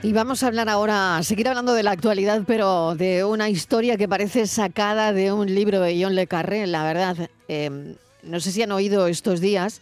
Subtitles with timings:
[0.00, 4.08] Y vamos a hablar ahora, seguir hablando de la actualidad, pero de una historia que
[4.08, 7.28] parece sacada de un libro de John Le Carré, la verdad.
[7.48, 9.80] Eh, no sé si han oído estos días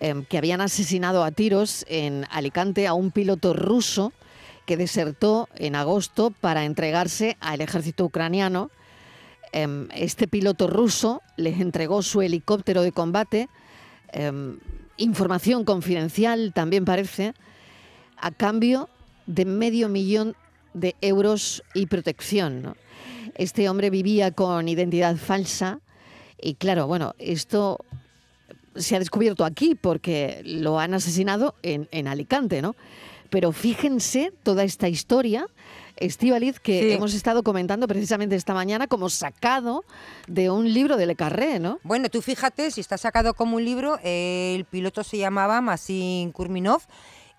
[0.00, 4.12] eh, que habían asesinado a tiros en Alicante a un piloto ruso
[4.64, 8.70] que desertó en agosto para entregarse al ejército ucraniano.
[9.50, 13.48] Em, este piloto ruso les entregó su helicóptero de combate,
[14.12, 14.60] em,
[14.98, 17.34] información confidencial también parece,
[18.16, 18.88] a cambio
[19.26, 20.34] de medio millón
[20.74, 22.62] de euros y protección.
[22.62, 22.76] ¿no?
[23.34, 25.80] Este hombre vivía con identidad falsa
[26.40, 27.78] y claro, bueno, esto
[28.74, 32.74] se ha descubierto aquí porque lo han asesinado en, en Alicante, ¿no?
[33.30, 35.46] Pero fíjense toda esta historia,
[35.96, 36.92] Estivaliz, que Sí.
[36.92, 39.84] hemos estado comentando precisamente esta mañana como sacado
[40.26, 41.78] de un libro de Le Carré, ¿no?
[41.82, 46.32] Bueno, tú fíjate, si está sacado como un libro, eh, el piloto se llamaba Masin
[46.32, 46.82] Kurminov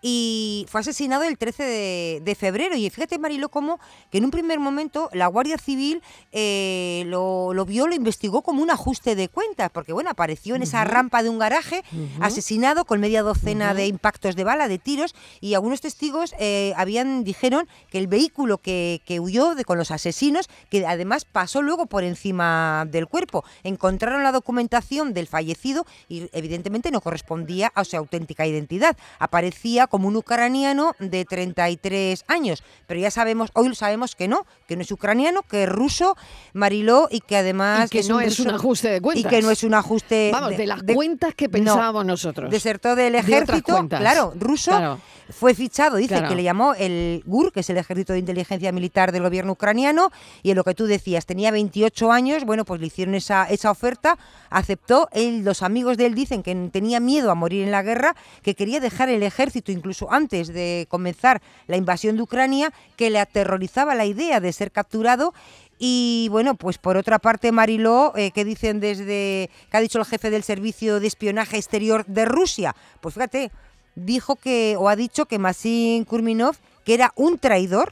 [0.05, 2.75] y fue asesinado el 13 de, de febrero.
[2.75, 3.79] Y fíjate, Marilo, cómo
[4.11, 8.61] que en un primer momento la Guardia Civil eh, lo, lo vio, lo investigó como
[8.61, 11.83] un ajuste de cuentas, porque bueno, apareció en esa rampa de un garaje,
[12.19, 17.23] asesinado con media docena de impactos de bala, de tiros, y algunos testigos eh, habían
[17.23, 21.85] dijeron que el vehículo que, que huyó de, con los asesinos, que además pasó luego
[21.85, 23.45] por encima del cuerpo.
[23.63, 28.97] Encontraron la documentación del fallecido y evidentemente no correspondía a su auténtica identidad.
[29.19, 34.75] Aparecía como un ucraniano de 33 años, pero ya sabemos, hoy sabemos que no, que
[34.75, 36.17] no es ucraniano, que es ruso,
[36.53, 39.31] Mariló, y que además Y que no es un ajuste de cuentas.
[39.31, 42.49] Y que no es un ajuste Vamos, de, las cuentas que no, pensábamos nosotros.
[42.49, 44.71] Desertó del ejército, claro, ruso.
[44.71, 44.99] Claro.
[45.29, 46.29] Fue fichado, dice, Claro.
[46.29, 50.11] que le llamó el GUR, que es el Ejército de Inteligencia Militar del gobierno ucraniano,
[50.41, 53.71] y en lo que tú decías, tenía 28 años, bueno, pues le hicieron esa, esa
[53.71, 54.17] oferta,
[54.49, 58.15] aceptó, él, los amigos de él dicen que tenía miedo a morir en la guerra,
[58.41, 63.19] que quería dejar el ejército incluso antes de comenzar la invasión de Ucrania, que le
[63.19, 65.33] aterrorizaba la idea de ser capturado
[65.77, 70.05] y bueno, pues por otra parte, Mariló, eh, ¿qué dicen desde, qué ha dicho el
[70.05, 72.73] jefe del Servicio de Espionaje Exterior de Rusia?
[73.01, 73.51] Pues fíjate,
[73.95, 76.55] dijo que, o ha dicho que Masin Kurminov,
[76.85, 77.91] que era un traidor,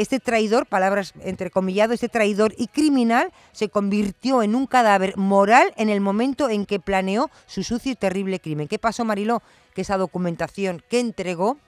[0.00, 5.88] este traidor, palabras entrecomillado, este traidor y criminal, se convirtió en un cadáver moral en
[5.88, 8.68] el momento en que planeó su sucio y terrible crimen.
[8.68, 9.42] ¿Qué pasó, Mariló?
[9.74, 11.58] Que esa documentación que entregó,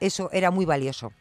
[0.00, 1.12] eso era muy valioso.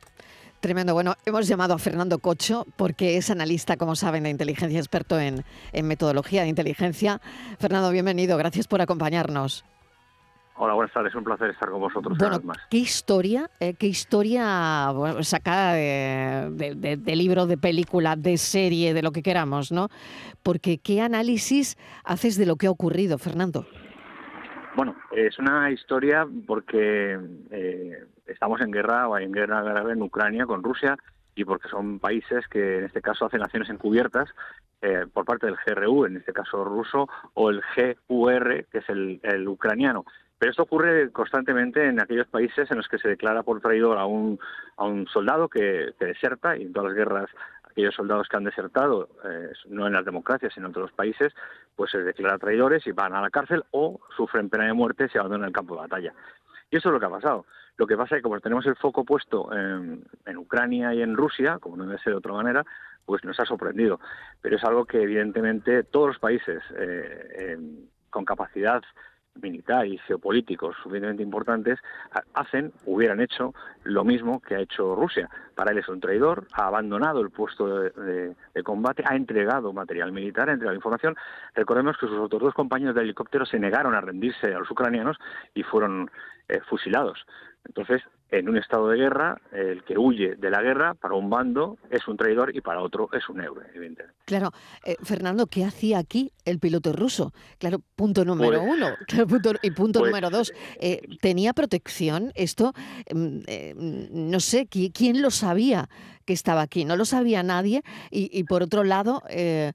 [0.59, 0.93] Tremendo.
[0.93, 5.43] Bueno, hemos llamado a Fernando Cocho porque es analista, como saben, de inteligencia, experto en
[5.83, 7.21] metodología de inteligencia.
[7.59, 8.37] Fernando, bienvenido.
[8.37, 9.63] Gracias por acompañarnos.
[10.59, 11.13] Hola, buenas tardes.
[11.13, 12.57] Un placer estar con vosotros Bueno, más.
[12.69, 18.37] ¿qué historia, eh, qué historia bueno, sacada de, de- de- de libro, de película, de
[18.37, 19.89] serie, de lo que queramos, ¿no?
[20.41, 23.67] Porque ¿qué análisis haces de lo que ha ocurrido, Fernando?
[24.75, 27.19] Bueno, es una historia porque
[27.51, 30.97] eh, estamos en guerra o hay en guerra grave en Ucrania con Rusia
[31.35, 34.27] y porque son países que en este caso hacen acciones encubiertas
[34.81, 37.61] eh, por parte del GRU, en este caso ruso, o el
[38.07, 40.03] GUR, que es el, el ucraniano.
[40.39, 44.05] Pero esto ocurre constantemente en aquellos países en los que se declara por traidor a
[44.05, 44.39] un,
[44.77, 47.29] a un soldado que, deserta y en todas las guerras
[47.63, 51.33] aquellos soldados que han desertado, eh, no en las democracias, sino en otros países,
[51.75, 55.17] pues se declara traidores y van a la cárcel o sufren pena de muerte y
[55.17, 56.13] abandonan el campo de batalla.
[56.69, 57.45] Y eso es lo que ha pasado.
[57.77, 61.15] Lo que pasa es que como tenemos el foco puesto en, en Ucrania y en
[61.15, 62.65] Rusia, como no debe ser de otra manera,
[63.05, 63.99] pues nos ha sorprendido.
[64.41, 67.57] Pero es algo que evidentemente todos los países eh,
[68.09, 68.83] con capacidad
[69.41, 71.79] militar y geopolíticos suficientemente importantes
[72.11, 73.53] ha- hacen, hubieran hecho
[73.83, 75.29] lo mismo que ha hecho Rusia.
[75.55, 79.73] Para él es un traidor, ha abandonado el puesto de, de- de combate, ha entregado
[79.73, 81.15] material militar, ha entregado información.
[81.55, 85.17] Recordemos que sus otros dos compañeros de helicóptero se negaron a rendirse a los ucranianos
[85.53, 86.09] y fueron
[86.49, 87.25] eh, fusilados.
[87.65, 91.77] Entonces, en un estado de guerra, el que huye de la guerra para un bando
[91.89, 94.17] es un traidor y para otro es un héroe, evidentemente.
[94.25, 94.51] Claro,
[94.85, 97.31] eh, Fernando, ¿qué hacía aquí el piloto ruso?
[97.57, 98.87] Claro, punto número Pues- uno.
[99.29, 100.51] Punto- y punto pues, número dos,
[100.81, 102.31] eh, ¿tenía protección?
[102.35, 102.73] Esto,
[103.13, 103.73] mm, eh,
[104.11, 105.89] no sé, ¿qui- ¿quién lo sabía
[106.25, 106.83] que estaba aquí?
[106.83, 107.81] No lo sabía nadie.
[108.11, 109.71] Y, y por otro lado, eh,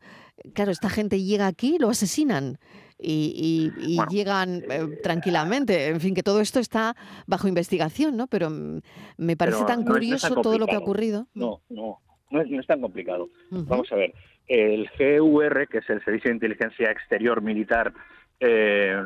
[0.55, 2.59] claro, esta gente llega aquí, lo asesinan.
[3.03, 5.89] Y, y- y Bueno, llegan eh, tranquilamente.
[5.89, 6.95] En fin, que todo esto está
[7.27, 8.27] bajo investigación, ¿no?
[8.29, 8.81] Pero mm,
[9.19, 11.27] me parece Pero tan no es- no es curioso tan todo lo que ha ocurrido.
[11.35, 11.99] No, no,
[12.31, 13.29] no es, no es tan complicado.
[13.51, 14.15] Vamos a ver,
[14.49, 17.93] el GUR, que es el Servicio de Inteligencia Exterior Militar
[18.41, 18.97] eh,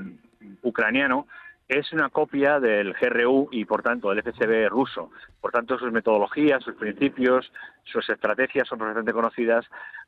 [0.62, 1.26] ucraniano,
[1.68, 5.10] es una copia del GRU y, por tanto, del FSB ruso.
[5.40, 7.50] Por tanto, sus metodologías, sus principios,
[7.84, 9.64] sus estrategias son perfectamente conocidas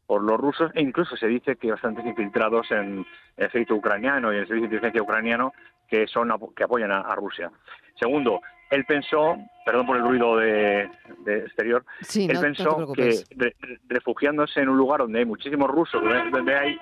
[0.08, 3.04] por los rusos e incluso se dice que bastantes infiltrados en
[3.36, 5.52] el ejército ucraniano y en el servicio de inteligencia ucraniano
[5.86, 7.50] que son que apoyan a, a Rusia.
[7.94, 8.40] Segundo,
[8.70, 10.90] él pensó, perdón por el ruido de,
[11.26, 13.54] de exterior, Sí, él no, no te pensó que re-
[13.88, 16.02] refugiándose en un lugar donde hay muchísimos rusos,
[16.32, 16.78] donde, hay,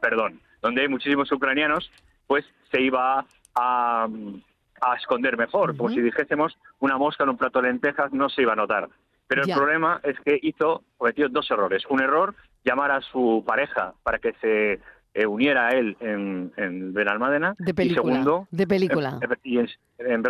[0.00, 1.90] perdón, donde hay muchísimos ucranianos,
[2.26, 3.24] pues se iba
[3.54, 4.08] a,
[4.82, 5.94] a esconder mejor, como Ujú.
[5.94, 8.88] si dijésemos una mosca en un plato de lentejas no se iba a notar.
[9.28, 9.54] Pero Ya.
[9.54, 11.84] el problema es que hizo, cometió dos errores.
[11.88, 12.34] Un error,
[12.64, 14.80] llamar a su pareja para que se
[15.14, 17.54] eh, uniera a él en, en Benalmádena.
[17.58, 18.12] De Y película.
[18.14, 19.18] segundo, de película.
[19.22, 20.22] eh, eh, y en, en.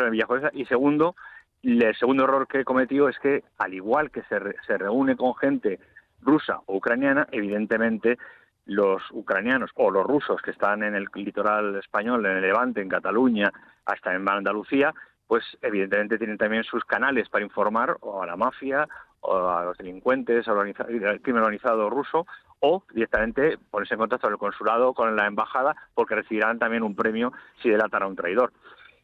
[0.55, 1.15] Y segundo,
[1.63, 5.17] y el segundo error que cometió es que, al igual que se, re- se reúne
[5.17, 5.79] con gente
[6.21, 8.19] rusa o ucraniana, evidentemente
[8.67, 12.89] los ucranianos o los rusos que están en el litoral español, en el Levante, en
[12.89, 13.51] Cataluña,
[13.87, 14.93] hasta en Andalucía,
[15.29, 18.89] pues evidentemente tienen también sus canales para informar o a la mafia
[19.21, 20.75] o a los delincuentes, al
[21.21, 22.27] crimen organizado ruso,
[22.61, 26.97] o directamente ponerse en contacto con el consulado, con la embajada, porque recibirán también un
[26.97, 27.33] premio
[27.63, 28.53] si delatan a un traidor.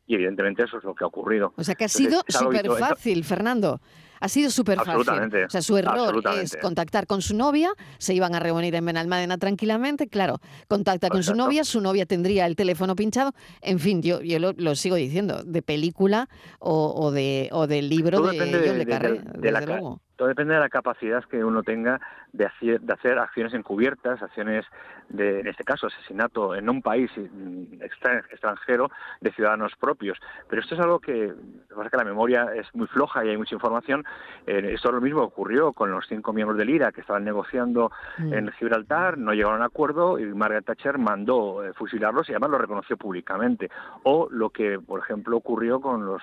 [0.07, 1.53] Y evidentemente eso es lo que ha ocurrido.
[1.57, 3.81] O sea que ha sido súper fácil, Fernando.
[4.21, 5.11] Ha sido súper fácil.
[5.47, 9.37] O sea, su error es contactar con su novia, se iban a reunir en Benalmádena
[9.37, 14.23] tranquilamente, claro, contacta con su novia, su novia tendría el teléfono pinchado, en fin, yo,
[14.23, 16.29] yo lo, lo sigo diciendo, de película
[16.59, 20.01] o, o de o del libro Todo de de- de- de la luego.
[20.17, 22.01] Todo depende de la capacidad que uno tenga
[22.35, 24.67] de hacer, de hacer acciones encubiertas, acciones
[25.09, 28.91] de, en este caso, asesinato en un país mm, extra- extranjero
[29.21, 30.19] de ciudadanos propios.
[30.49, 31.33] Pero esto es algo que,
[31.75, 34.05] pasa la memoria es muy floja y hay mucha información.
[34.47, 37.25] Eh, esto es lo mismo que ocurrió con los cinco miembros del IRA que estaban
[37.25, 38.33] negociando Mm.
[38.33, 42.51] en Gibraltar, no llegaron a un acuerdo y Margaret Thatcher mandó eh, fusilarlos y además
[42.51, 43.71] lo reconoció públicamente.
[44.03, 46.23] O lo que, por ejemplo, ocurrió con los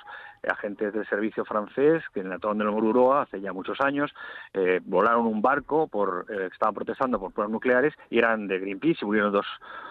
[0.50, 4.12] agentes del servicio francés que en el atolón de Mururoa hace ya muchos años
[4.54, 9.00] eh, volaron un barco por eh, estaban protestando por pruebas nucleares y eran de Greenpeace
[9.02, 9.46] y murieron dos,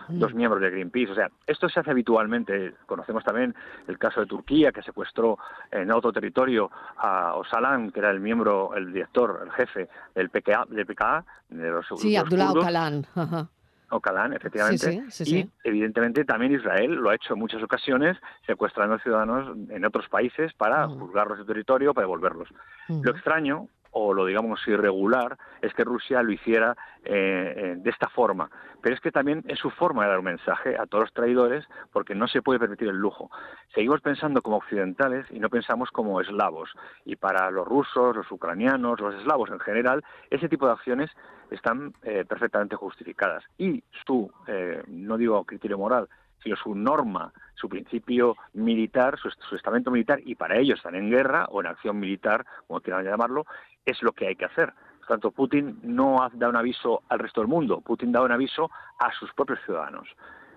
[0.08, 1.12] dos miembros de Greenpeace.
[1.12, 2.74] O sea, esto se hace habitualmente.
[2.86, 3.54] Conocemos también
[3.88, 5.38] el caso de Turquía que secuestró
[5.70, 10.66] en otro territorio a Osalan, que era el miembro, el director, el jefe del PKA,
[10.68, 13.16] del PKA de los, Sí, los Abdullah kurdos.
[13.16, 13.48] Ajá.
[13.92, 14.86] Ocalan, efectivamente.
[14.86, 18.16] Sí, sí, sí, y evidentemente también Israel lo ha hecho en muchas ocasiones,
[18.46, 21.00] secuestrando ciudadanos en otros países para Mm.
[21.00, 22.48] juzgarlos de territorio, para devolverlos.
[22.86, 23.00] Mm.
[23.02, 28.08] Lo extraño, o lo digamos irregular, es que Rusia lo hiciera eh, eh, de esta
[28.08, 28.50] forma.
[28.82, 31.66] Pero es que también es su forma de dar un mensaje a todos los traidores,
[31.92, 33.30] porque no se puede permitir el lujo.
[33.74, 36.70] Seguimos pensando como occidentales y no pensamos como eslavos.
[37.04, 41.10] Y para los rusos, los ucranianos, los eslavos en general, ese tipo de acciones
[41.50, 43.44] están eh, perfectamente justificadas.
[43.58, 46.08] Y su, eh, no digo criterio moral,
[46.42, 51.10] sino su norma, su principio militar, su, su estamento militar, y para ellos están en
[51.10, 53.44] guerra o en acción militar, como quieran llamarlo,
[53.84, 54.72] es lo que hay que hacer.
[54.98, 58.30] Por tanto, Putin no ha- da un aviso al resto del mundo, Putin da un
[58.32, 60.08] aviso a sus propios ciudadanos.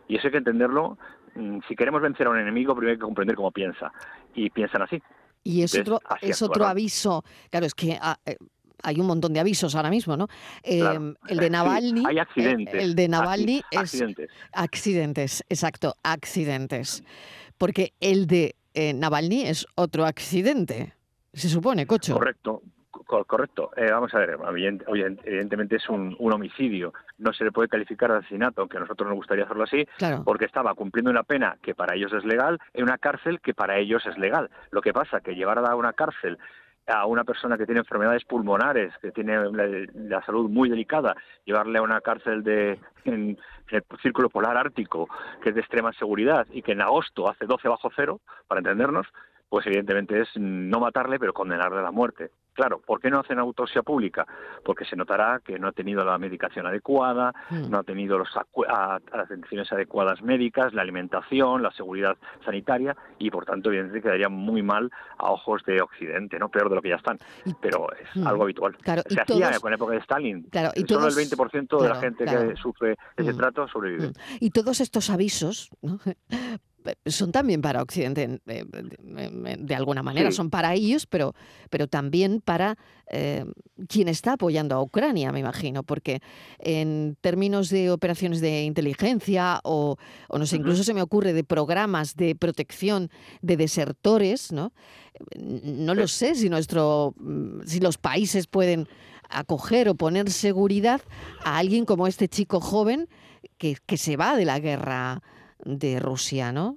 [0.08, 0.98] Y eso hay que entenderlo.
[1.36, 3.92] mm, Si queremos vencer a un enemigo, primero hay que comprender cómo piensa.
[4.36, 5.02] Y piensan así.
[5.44, 7.24] Y es Entonces, otro, es otro aviso.
[7.50, 8.38] Claro, es que ah, eh,
[8.84, 10.28] hay un montón de avisos ahora mismo, ¿no?
[10.62, 11.14] Eh, Claro.
[11.28, 12.04] El de Sí, Navalny.
[12.08, 12.84] hay eh, accidentes.
[12.84, 14.30] El, de Navalny es accidentes.
[14.52, 17.04] accidentes, exacto, accidentes.
[17.58, 20.94] Porque el de eh, Navalny es otro accidente,
[21.34, 22.14] se supone, Cocho.
[22.16, 22.64] Correcto, co-
[23.04, 23.72] correcto.
[23.76, 26.94] Eh, vamos a ver, evident- evident- evidentemente es un, un homicidio.
[27.18, 30.24] No se le puede calificar de asesinato, aunque a nosotros nos gustaría hacerlo así, Claro.
[30.24, 33.78] porque estaba cumpliendo una pena que para ellos es legal en una cárcel que para
[33.78, 34.50] ellos es legal.
[34.72, 36.38] Lo que pasa que llevar a una cárcel
[36.86, 41.80] a una persona que tiene enfermedades pulmonares, que tiene la, la salud muy delicada, llevarle
[41.80, 43.38] a una cárcel de en, en
[43.70, 45.08] el círculo polar ártico,
[45.42, 48.20] que es de extrema seguridad y que en agosto hace 12 bajo cero,
[48.50, 49.08] para entendernos,
[49.48, 52.32] pues evidentemente es no matarle, pero condenarle a la muerte.
[52.54, 54.26] Claro, ¿por qué no hacen autopsia pública?
[54.64, 57.70] Porque se notará que no ha tenido la medicación adecuada, Mm.
[57.70, 63.30] no ha tenido los a- las atenciones adecuadas médicas, la alimentación, la seguridad sanitaria y
[63.32, 66.90] por tanto evidentemente quedaría muy mal a ojos de Occidente, no peor de lo que
[66.90, 67.18] ya están.
[67.62, 68.28] Pero es Mm.
[68.28, 68.78] algo habitual.
[68.78, 70.44] Claro, se hacía todos- con la época de Stalin.
[70.52, 73.38] Claro, y Solo todos- el 20% de la gente que sufre ese Mm.
[73.38, 74.12] trato sobrevive.
[74.40, 76.00] Y todos estos avisos, ¿no?
[76.86, 80.38] Eh, son también para Occidente, eh, de, de alguna manera, Sí.
[80.38, 81.34] son para ellos, pero,
[81.70, 82.78] pero también para
[83.12, 83.46] eh,
[83.88, 86.22] quien está apoyando a Ucrania, me imagino, porque
[86.60, 89.98] en términos de operaciones de inteligencia o,
[90.30, 93.10] o no sé, incluso se me ocurre de programas de protección
[93.42, 94.74] de desertores, ¿no?
[95.40, 98.88] No lo sé si nuestro, mm, si los países pueden
[99.30, 101.02] acoger o poner seguridad
[101.44, 103.08] a alguien como este chico joven
[103.58, 105.22] que, que se va de la guerra
[105.66, 106.76] de Rusia, ¿no?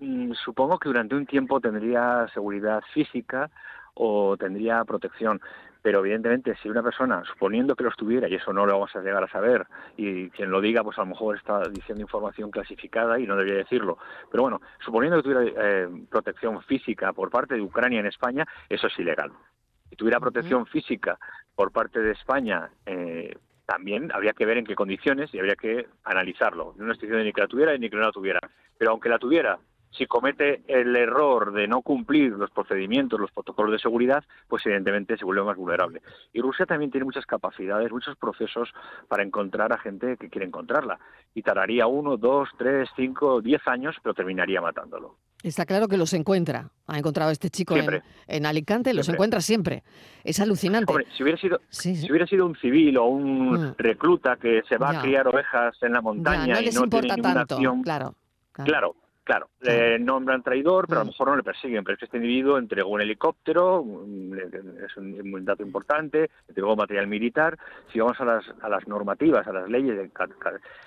[0.00, 3.50] Mm, Supongo que durante un tiempo tendría seguridad física
[3.94, 5.40] o tendría protección.
[5.82, 9.00] Pero evidentemente, si una persona, suponiendo que los tuviera, y eso no lo vamos a
[9.00, 9.66] llegar a saber,
[9.96, 13.58] y quien lo diga, pues a lo mejor está diciendo información clasificada y no debería
[13.58, 13.96] decirlo.
[14.30, 18.88] Pero bueno, suponiendo que tuviera eh, protección física por parte de Ucrania en España, eso
[18.88, 19.32] es ilegal.
[19.88, 21.18] Si tuviera protección física
[21.54, 23.34] por parte de España, eh,
[23.70, 26.74] también habría que ver en qué condiciones y habría que analizarlo.
[26.76, 28.40] No estoy diciendo ni que la tuviera ni que no la tuviera.
[28.76, 29.60] Pero aunque la tuviera,
[29.92, 35.16] si comete el error de no cumplir los procedimientos, los protocolos de seguridad, pues evidentemente
[35.16, 36.02] se vuelve más vulnerable.
[36.32, 38.72] Y Rusia también tiene muchas capacidades, muchos procesos
[39.06, 40.98] para encontrar a gente que quiere encontrarla.
[41.32, 45.14] Y tardaría uno, dos, tres, cinco, diez años, pero terminaría matándolo.
[45.42, 46.70] Está claro que los encuentra.
[46.86, 47.74] Ha encontrado a este chico
[48.26, 49.16] en, Alicante, los Siempre.
[49.16, 49.82] encuentra siempre.
[50.22, 50.92] Es alucinante.
[50.92, 52.02] Hombre, si hubiera sido, Sí, sí.
[52.02, 53.74] si hubiera sido un civil o un Mm.
[53.78, 54.98] recluta que se va Ya.
[54.98, 57.54] a criar ovejas en la Ya, montaña no y les no importa tiene tanto.
[57.54, 58.14] acción, Claro,
[58.52, 58.68] claro.
[58.70, 58.96] Claro,
[59.30, 59.48] claro.
[59.60, 61.06] Le nombran traidor, pero a Mm.
[61.06, 61.84] lo mejor no le persiguen.
[61.84, 63.84] Pero es que este individuo entregó un helicóptero,
[64.86, 67.56] es un, dato importante, entregó material militar.
[67.92, 70.10] Si vamos a las, a las normativas, a las leyes del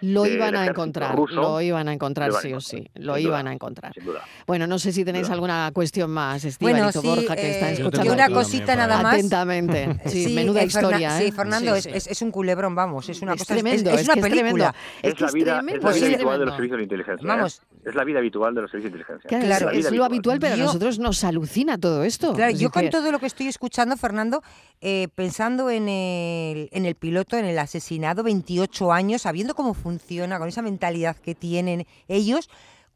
[0.02, 2.50] Lo del iban a encontrar, ruso, lo iban a encontrar lo iban a sí o
[2.58, 2.90] encontrar, sí.
[2.96, 3.94] Lo sin duda, iban a encontrar.
[3.94, 4.22] sin duda.
[4.46, 5.36] Bueno, no sé si tenéis duda.
[5.36, 8.30] alguna cuestión más, Bueno, Estíbaliz o sí, Borja, que está eh, Yo escuchando tengo una
[8.36, 9.14] cosita nada más.
[9.14, 9.88] atentamente.
[10.06, 11.32] Sí, menuda eh, historia, Sí, ¿eh?
[11.32, 11.90] Fernando, Sí, es, sí.
[11.94, 13.08] es- es un culebrón, vamos.
[13.10, 13.54] Es una es cosa.
[13.54, 14.76] tremendo, es, es una película.
[15.02, 16.84] Es, Es que la es vida, tremendo, es la vida habitual de los servicios de
[16.84, 17.28] inteligencia.
[17.28, 17.62] Vamos.
[17.62, 17.90] ¿eh?
[17.90, 19.28] Es la vida habitual de los servicios de inteligencia.
[19.30, 19.66] Claro, Claro.
[19.72, 22.34] la es, lo habitual, pero a nosotros nos alucina todo esto.
[22.34, 24.44] Claro, Es yo con que- todo lo que estoy escuchando, Fernando,
[24.82, 30.40] eh, pensando en el, en el piloto, en el asesinado, 28 años, sabiendo cómo funciona,
[30.40, 32.50] con esa mentalidad que tienen ellos,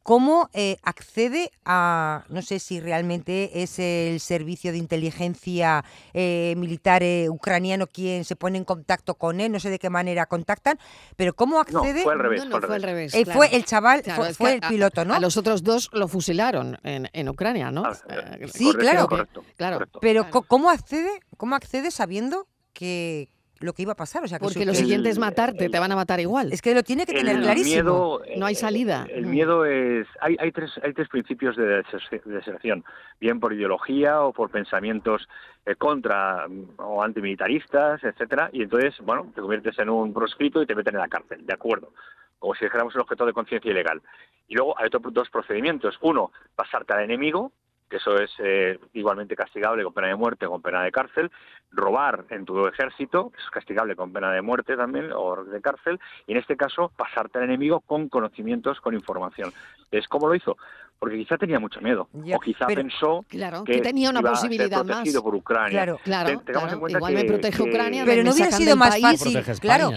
[0.08, 5.84] cómo eh, accede a, no sé si realmente es el servicio de inteligencia
[6.14, 9.90] eh, militar eh, ucraniano quien se pone en contacto con él, no sé de qué
[9.90, 10.80] manera contactan,
[11.18, 12.04] pero cómo No, accede...
[12.04, 12.46] fue al revés.
[12.46, 13.14] No, no, fue al revés.
[13.16, 13.38] Eh, claro.
[13.38, 15.14] Fue el chaval, Claro, fue, es fue que el a- piloto, ¿no?
[15.14, 17.84] A los otros dos lo fusilaron en, en Ucrania, ¿no?
[17.86, 17.98] Ah,
[18.40, 19.10] Eh, Sí, claro.
[19.10, 19.76] Correcto, Claro.
[19.76, 20.00] correcto.
[20.00, 21.10] Pero ¿cómo accede?
[21.36, 23.28] ¿Cómo accede sabiendo que
[23.62, 24.24] lo que iba a pasar?
[24.24, 26.20] O sea, que Porque su- lo el- siguiente es matarte, el- te van a matar
[26.20, 26.52] igual.
[26.52, 28.20] es que lo tiene que tener clarísimo.
[28.20, 29.06] miedo, No hay eh, salida.
[29.10, 32.84] El miedo es hay hay tres hay tres principios de deser- de deserción,
[33.20, 35.28] bien por ideología o por pensamientos
[35.66, 36.46] eh, contra
[36.78, 41.02] o antimilitaristas, etcétera, y entonces, bueno, te conviertes en un proscrito y te meten en
[41.02, 41.92] la cárcel, de acuerdo.
[42.40, 44.02] Como si dijéramos un objeto de conciencia ilegal.
[44.48, 45.98] Y luego hay otros dos procedimientos.
[46.02, 47.52] Uno, pasarte al enemigo,
[47.90, 51.32] que eso es eh, igualmente castigable con pena de muerte o con pena de cárcel,
[51.72, 56.00] robar en tu ejército, eso es castigable con pena de muerte también o de cárcel,
[56.26, 59.52] y en este caso pasarte al enemigo con conocimientos, con información.
[59.92, 60.58] Es como lo hizo,
[61.00, 64.20] porque quizá tenía mucho miedo, Ya, o quizá pero- pensó Claro, que, que tenía una
[64.22, 65.14] iba a ser posibilidad más.
[65.22, 65.70] por Ucrania.
[65.70, 66.00] Claro.
[66.04, 66.74] Claro, Ten- tengamos claro.
[66.74, 68.04] en cuenta igual me que- protege que- Ucrania.
[68.06, 69.92] Pero me no hubiera sido más fácil, claro.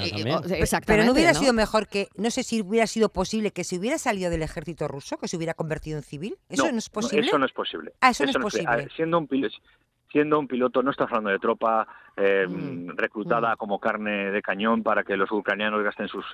[0.87, 1.39] Pero no hubiera ¿no?
[1.39, 4.89] sido mejor que, no sé si hubiera sido posible que se hubiera salido del ejército
[4.89, 6.37] ruso, que se hubiera convertido en civil.
[6.49, 7.27] ¿Eso no, es posible?
[7.27, 7.80] Eso no es posible.
[8.01, 8.89] Ah, eso no es posible.
[8.95, 9.57] Siendo un piloto,
[10.11, 14.83] siendo un piloto, no estás hablando de tropa eh, Mm, reclutada como carne de cañón
[14.83, 16.25] para que los ucranianos gasten sus,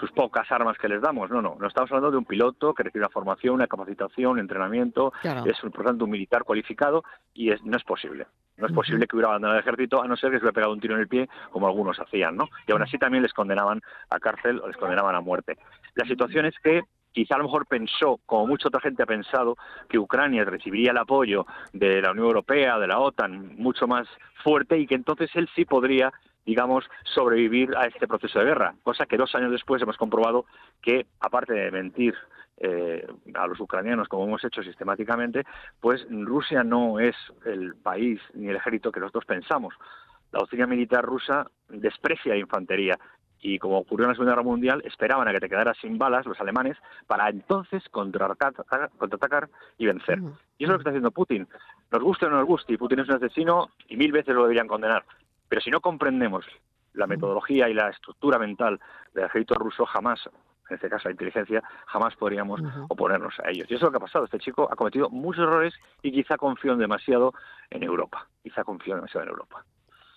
[0.00, 1.30] sus pocas armas que les damos.
[1.30, 1.56] No, no.
[1.60, 5.12] No estamos hablando de un piloto que recibe una formación, una capacitación, un entrenamiento.
[5.22, 5.44] Claro.
[5.48, 8.26] Es, por tanto, un militar cualificado y es, no es posible.
[8.56, 10.72] No es posible que hubiera abandonado el ejército a no ser que se hubiera pegado
[10.72, 12.48] un tiro en el pie, como algunos hacían, ¿no?
[12.66, 15.58] Y aún así también les condenaban a cárcel o les condenaban a muerte.
[15.94, 16.82] La situación es que
[17.16, 19.56] quizá a lo mejor pensó, como mucha otra gente ha pensado,
[19.88, 24.06] que Ucrania recibiría el apoyo de la Unión Europea, de la OTAN, mucho más
[24.44, 26.12] fuerte y que entonces él sí podría,
[26.44, 28.74] digamos, sobrevivir a este proceso de guerra.
[28.82, 30.44] Cosa que dos años después hemos comprobado
[30.82, 32.14] que, aparte de mentir
[32.58, 35.44] eh, a los ucranianos, como hemos hecho sistemáticamente,
[35.80, 39.72] pues Rusia no es el país ni el ejército que nosotros pensamos.
[40.32, 42.98] La doctrina militar rusa desprecia la infantería
[43.40, 46.26] y como ocurrió en la Segunda Guerra Mundial, esperaban a que te quedaras sin balas
[46.26, 46.76] los alemanes
[47.06, 48.54] para entonces contraatacar,
[48.98, 50.18] contraatacar y vencer.
[50.58, 51.46] Y eso es lo que está haciendo Putin.
[51.90, 54.42] Nos guste o no nos guste, y Putin es un asesino y mil veces lo
[54.42, 55.04] deberían condenar.
[55.48, 56.44] Pero si no comprendemos
[56.94, 58.80] la metodología y la estructura mental
[59.14, 60.28] del ejército ruso, jamás,
[60.68, 63.70] en este caso la inteligencia, jamás podríamos oponernos a ellos.
[63.70, 64.24] Y eso es lo que ha pasado.
[64.24, 67.34] Este chico ha cometido muchos errores y quizá confió demasiado
[67.70, 68.26] en Europa.
[68.42, 69.64] Quizá confió demasiado en Europa.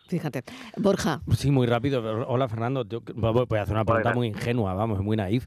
[0.09, 0.43] Fíjate.
[0.77, 2.01] Borja, Sí, muy rápido.
[2.27, 2.83] Hola, Fernando.
[2.83, 4.15] Yo voy a hacer una pregunta Hola.
[4.15, 5.45] muy ingenua, vamos, muy naif.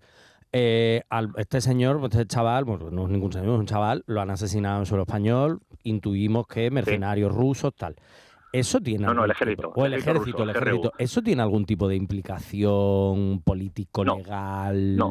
[0.53, 4.21] Eh, al- este señor, este chaval, bueno, no es ningún señor, es un chaval, lo
[4.21, 7.97] han asesinado en suelo español, intuimos que mercenarios rusos, tal.
[8.53, 10.93] ¿Eso tiene No, no, el ejército, tipo- o el ejército ejército, ruso, el el ejército.
[10.99, 14.97] ¿Eso tiene algún tipo de implicación político, No, legal?
[14.97, 15.11] no.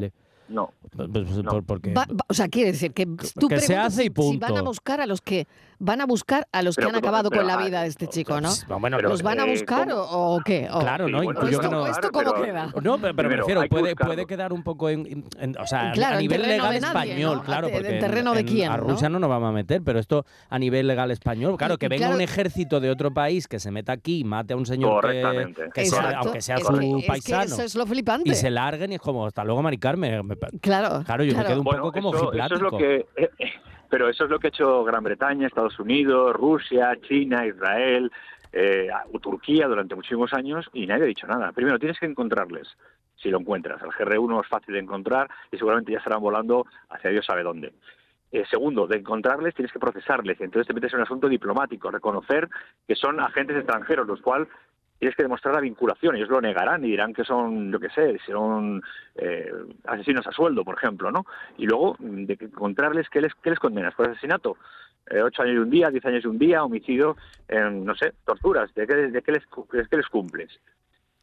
[0.52, 1.50] No, Pues, pues, no.
[1.52, 3.06] por- porque- Va- va- o sea, quiere decir que
[3.40, 4.66] tú que se hace y si- si van a punto.
[4.66, 5.48] buscar a los que
[5.80, 7.88] van a buscar a los Pero- que han pero- acabado pero, con la vida de
[7.88, 8.50] este chico, ¿no?
[8.50, 10.02] Pues, bueno, Pero, ¿Los van a eh, buscar ¿cómo?
[10.02, 10.68] o, o qué?
[10.72, 11.20] O- Claro, ¿no?
[11.20, 12.66] Sí, bueno, Intuyo ¿Esto, no- esto cómo pero- queda?
[12.66, 15.92] No, pero, pero me Primero, refiero, puede, puede quedar un poco en, en- o sea,
[15.94, 16.78] Claro, a en nivel legal nadie,
[17.12, 17.44] español, ¿no?
[17.44, 18.84] claro, ¿En porque terreno de en- quién, a no?
[18.84, 22.10] Rusia no nos vamos a meter, pero esto a nivel legal español, claro, que venga
[22.10, 25.24] un ejército de otro país que se meta aquí y mate a un señor que,
[25.24, 28.30] aunque sea su que- es que paisano eso es lo flipante.
[28.30, 30.28] y se larguen y es como, hasta luego, Mari Carmen.
[30.62, 32.72] Claro, Claro, yo me quedo un Bueno, poco como eso, eso es ojiplático.
[32.72, 33.30] lo que, eh,
[33.90, 38.12] pero eso es lo que ha hecho Gran Bretaña, Estados Unidos, Rusia, China, Israel,
[38.54, 38.90] eh,
[39.22, 41.52] Turquía durante muchísimos años y nadie ha dicho nada.
[41.52, 42.68] Primero, tienes que encontrarles,
[43.16, 43.82] si lo encuentras.
[43.82, 47.44] El GRU no es fácil de encontrar y seguramente ya estarán volando hacia Dios sabe
[47.44, 47.74] dónde.
[48.32, 50.40] Eh, segundo, de encontrarles tienes que procesarles.
[50.40, 52.50] y Entonces te metes en un asunto diplomático, reconocer
[52.88, 54.48] que son agentes extranjeros, los cuales
[55.02, 56.16] tienes que demostrar la vinculación.
[56.16, 58.84] Ellos lo negarán y dirán que son, yo qué sé, son
[59.16, 59.52] eh,
[59.86, 61.26] asesinos a sueldo, por ejemplo, ¿no?
[61.58, 63.96] Y luego, mm, de que encontrarles, ¿qué les, qué les condenas?
[63.96, 64.58] ¿Por asesinato?
[65.10, 67.18] Eh, ocho años y un día, diez años y un día, homicidio,
[67.50, 68.72] no sé, torturas.
[68.76, 70.52] ¿De qué, de qué les, de qué les cumples?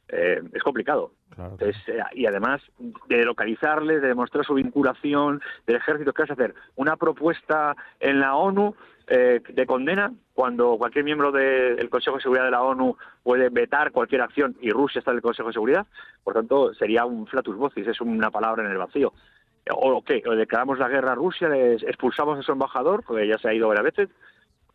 [0.08, 1.12] Eh, es complicado.
[1.34, 1.52] Claro.
[1.52, 2.62] Entonces, eh, y además
[3.08, 6.54] de localizarles, de demostrar su vinculación del ejército, ¿qué vas a hacer?
[6.76, 8.74] Una propuesta en la ONU
[9.06, 13.92] eh, de condena cuando cualquier miembro del Consejo de Seguridad de la ONU puede vetar
[13.92, 15.86] cualquier acción y Rusia está en el Consejo de Seguridad.
[16.24, 19.12] Por tanto, sería un flatus vocis, es una palabra en el vacío.
[19.70, 20.22] ¿O qué?
[20.26, 21.48] ¿O declaramos la guerra a Rusia?
[21.48, 23.02] ¿Les expulsamos a su embajador?
[23.04, 24.08] Porque ya se ha ido varias veces.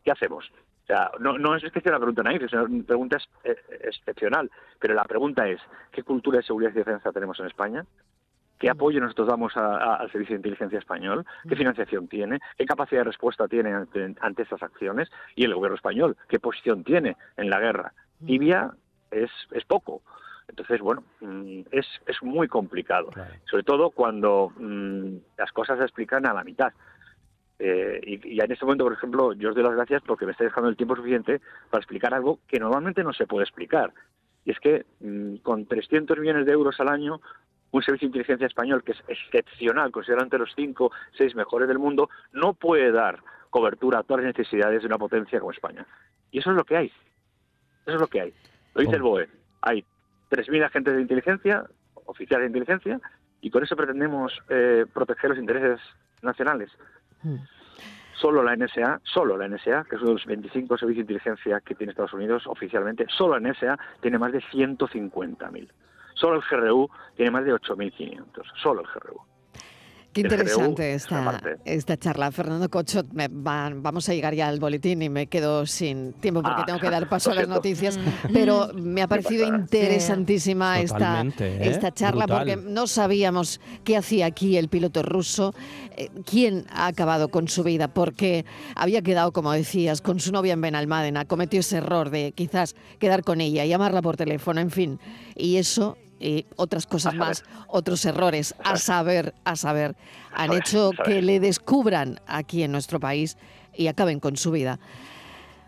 [0.04, 0.52] ¿Qué hacemos?
[0.84, 3.56] O sea, no, no es que sea una pregunta naif, es una pregunta es- eh,
[3.86, 4.52] excepcional.
[4.80, 5.62] Pero la pregunta es,
[5.92, 7.86] ¿qué cultura de seguridad y defensa tenemos en España?
[8.60, 11.26] ¿Qué apoyo nosotros damos a- a- al Servicio de Inteligencia Español?
[11.48, 12.40] ¿Qué financiación tiene?
[12.58, 15.10] ¿Qué capacidad de respuesta tiene ante, ante estas acciones?
[15.36, 17.94] Y el gobierno español, ¿qué posición tiene en la guerra?
[18.26, 18.72] Tibia
[19.12, 20.02] es, es poco.
[20.50, 23.08] Entonces, bueno, mm, es, es muy complicado.
[23.12, 23.34] Claro.
[23.50, 26.74] Sobre todo cuando mm, las cosas se explican a la mitad.
[27.66, 30.34] Eh, y, y en este momento, por ejemplo, yo os doy las gracias porque me
[30.34, 33.94] estáis dejando el tiempo suficiente para explicar algo que normalmente no se puede explicar.
[34.44, 37.22] Y es que mm, con 300 millones de euros al año,
[37.72, 41.80] un servicio de inteligencia español que es excepcional, considerado entre los cinco, seis mejores del
[41.80, 45.88] mundo, no puede dar cobertura a todas las necesidades de una potencia como España.
[46.32, 46.88] Y eso es lo que hay.
[47.86, 48.34] Eso es lo que hay.
[48.74, 49.30] Lo dice el BOE.
[49.62, 49.86] Hay
[50.30, 51.64] 3.000 agentes de inteligencia,
[52.06, 53.00] oficiales de inteligencia,
[53.40, 55.80] y con eso pretendemos eh, proteger los intereses
[56.22, 56.70] nacionales.
[57.24, 57.38] Mm.
[58.24, 61.60] Solo la NSA, solo la NSA, que es uno de los 25 servicios de inteligencia
[61.60, 65.70] que tiene Estados Unidos oficialmente, solo la NSA tiene más de 150.000.
[66.14, 68.24] Solo el GRU tiene más de 8.500.
[68.62, 69.33] Solo el GRU.
[70.14, 72.32] Qué interesante esta, esta charla.
[72.32, 76.62] Fernando Cocho, me vamos a llegar ya al boletín y me quedo sin tiempo porque
[76.62, 78.00] Ah, tengo que dar paso a las noticias,
[78.32, 81.60] pero me ha parecido interesantísima esta, ¿eh?
[81.62, 82.48] esta charla Brutal.
[82.48, 85.54] porque no sabíamos qué hacía aquí el piloto ruso,
[85.98, 88.46] eh, quién ha acabado con su vida, porque
[88.76, 93.24] había quedado, como decías, con su novia en Benalmádena, cometió ese error de quizás quedar
[93.24, 95.00] con ella, llamarla por teléfono, en fin,
[95.36, 99.96] y eso y otras cosas más, otros errores, a saber, a saber,
[100.34, 103.38] han hecho que le descubran aquí en nuestro país
[103.76, 104.80] y acaben con su vida.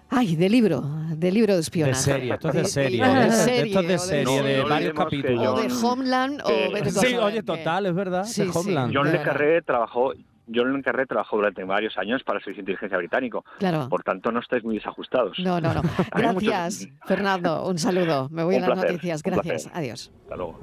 [0.09, 1.99] Ay, de libro, de libro de De espionaje.
[2.01, 3.03] serie, esto es de De- serie.
[3.05, 3.31] de ¿eh?
[3.31, 5.47] serie, Esto es de o de serie, de No varios capítulos.
[5.47, 8.51] O de John- Homeland o Eh, tú a Sí, oye, total, es verdad, Sí, de
[8.53, 8.57] sí.
[8.57, 8.93] Homeland.
[8.95, 9.23] John de Le.
[9.23, 10.13] Carré trabajó,
[10.53, 13.45] John Le Carré trabajó durante varios años para el Servicio de Inteligencia Británico.
[13.59, 13.87] Claro.
[13.89, 15.37] Por tanto, no estáis muy desajustados.
[15.39, 15.81] No, no, no.
[16.33, 17.67] Muchos- Gracias, Fernando.
[17.67, 18.29] Un saludo.
[18.29, 19.23] Me voy Un a las placer, noticias.
[19.23, 19.69] Gracias.
[19.73, 20.11] Adiós.
[20.23, 20.59] Hasta luego.